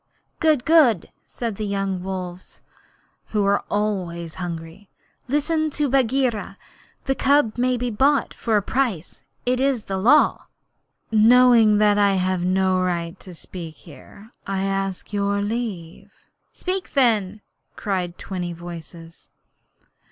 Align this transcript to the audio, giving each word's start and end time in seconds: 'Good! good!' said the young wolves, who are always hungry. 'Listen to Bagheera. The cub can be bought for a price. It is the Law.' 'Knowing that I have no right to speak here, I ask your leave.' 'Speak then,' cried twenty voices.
'Good! 0.39 0.65
good!' 0.65 1.11
said 1.27 1.57
the 1.57 1.63
young 1.63 2.01
wolves, 2.01 2.63
who 3.27 3.45
are 3.45 3.63
always 3.69 4.33
hungry. 4.41 4.89
'Listen 5.27 5.69
to 5.69 5.87
Bagheera. 5.89 6.57
The 7.05 7.13
cub 7.13 7.53
can 7.53 7.77
be 7.77 7.91
bought 7.91 8.33
for 8.33 8.57
a 8.57 8.63
price. 8.63 9.23
It 9.45 9.59
is 9.59 9.83
the 9.83 9.99
Law.' 9.99 10.47
'Knowing 11.11 11.77
that 11.77 11.99
I 11.99 12.15
have 12.15 12.41
no 12.41 12.81
right 12.81 13.19
to 13.19 13.35
speak 13.35 13.75
here, 13.75 14.31
I 14.47 14.63
ask 14.63 15.13
your 15.13 15.39
leave.' 15.39 16.11
'Speak 16.51 16.93
then,' 16.93 17.41
cried 17.75 18.17
twenty 18.17 18.53
voices. 18.53 19.29